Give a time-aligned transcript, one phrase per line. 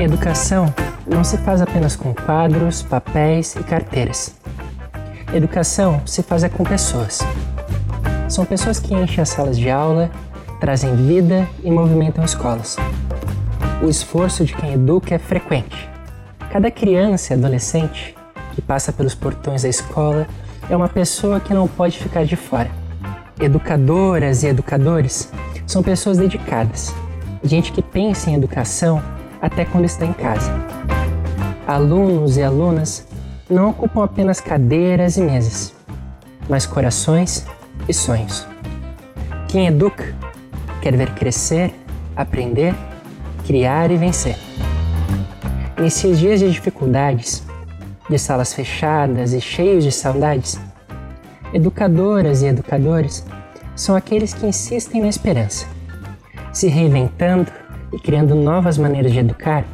[0.00, 0.72] Educação
[1.04, 4.32] não se faz apenas com quadros, papéis e carteiras.
[5.34, 7.18] Educação se faz é com pessoas.
[8.28, 10.08] São pessoas que enchem as salas de aula,
[10.60, 12.76] trazem vida e movimentam escolas.
[13.82, 15.90] O esforço de quem educa é frequente.
[16.52, 18.14] Cada criança e adolescente
[18.54, 20.28] que passa pelos portões da escola
[20.70, 22.70] é uma pessoa que não pode ficar de fora.
[23.40, 25.32] Educadoras e educadores
[25.66, 26.94] são pessoas dedicadas,
[27.42, 29.02] gente que pensa em educação
[29.40, 30.50] até quando está em casa.
[31.66, 33.06] Alunos e alunas
[33.48, 35.74] não ocupam apenas cadeiras e mesas,
[36.48, 37.46] mas corações
[37.88, 38.46] e sonhos.
[39.48, 40.14] Quem educa
[40.82, 41.74] quer ver crescer,
[42.16, 42.74] aprender,
[43.46, 44.36] criar e vencer.
[45.78, 47.42] Nesses dias de dificuldades,
[48.08, 50.60] de salas fechadas e cheios de saudades,
[51.52, 53.24] educadoras e educadores
[53.76, 55.66] são aqueles que insistem na esperança,
[56.52, 57.50] se reinventando
[57.92, 59.64] e criando novas maneiras de educar.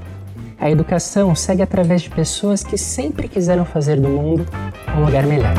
[0.58, 4.46] A educação segue através de pessoas que sempre quiseram fazer do mundo
[4.96, 5.54] um lugar melhor.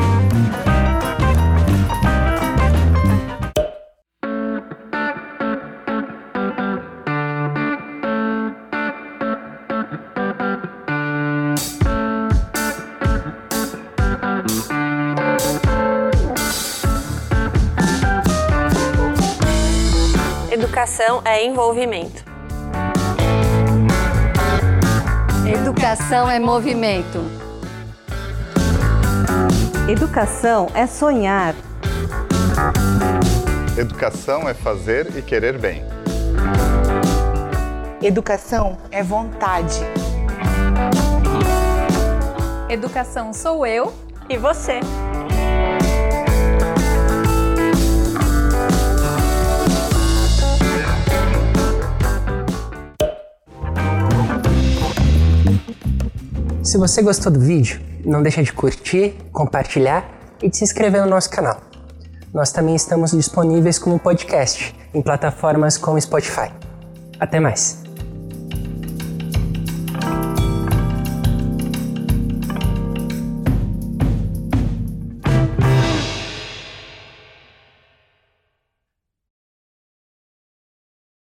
[20.50, 22.35] Educação é envolvimento.
[25.46, 27.20] Educação é movimento.
[29.88, 31.54] Educação é sonhar.
[33.78, 35.84] Educação é fazer e querer bem.
[38.02, 39.78] Educação é vontade.
[42.68, 43.94] Educação sou eu
[44.28, 44.80] e você.
[56.76, 60.06] Se você gostou do vídeo, não deixa de curtir, compartilhar
[60.42, 61.58] e de se inscrever no nosso canal.
[62.34, 66.52] Nós também estamos disponíveis como podcast em plataformas como Spotify.
[67.18, 67.85] Até mais!